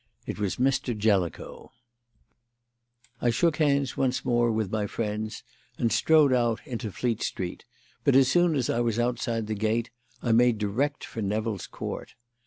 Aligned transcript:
It 0.25 0.39
was 0.39 0.55
Mr. 0.55 0.97
Jellicoe. 0.97 1.71
I 3.21 3.29
shook 3.29 3.57
hands 3.57 3.95
once 3.95 4.25
more 4.25 4.51
with 4.51 4.71
my 4.71 4.87
friends 4.87 5.43
and 5.77 5.91
strode 5.91 6.33
out 6.33 6.59
into 6.65 6.91
Fleet 6.91 7.21
Street, 7.21 7.65
but 8.03 8.15
as 8.15 8.27
soon 8.27 8.55
as 8.55 8.67
I 8.67 8.79
was 8.79 8.97
outside 8.97 9.45
the 9.45 9.53
gate 9.53 9.91
I 10.23 10.31
made 10.31 10.57
direct 10.57 11.03
for 11.03 11.21
Nevill's 11.21 11.67
Court. 11.67 12.15